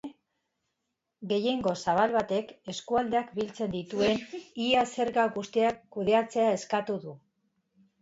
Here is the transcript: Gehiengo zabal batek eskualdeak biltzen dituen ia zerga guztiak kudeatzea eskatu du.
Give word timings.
Gehiengo 1.33 1.73
zabal 1.85 2.15
batek 2.15 2.55
eskualdeak 2.75 3.31
biltzen 3.37 3.77
dituen 3.77 4.19
ia 4.71 4.89
zerga 4.97 5.29
guztiak 5.39 5.81
kudeatzea 5.99 6.53
eskatu 6.61 7.03
du. 7.09 7.19